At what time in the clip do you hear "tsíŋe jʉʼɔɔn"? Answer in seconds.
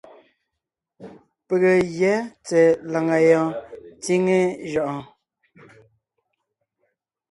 4.01-5.01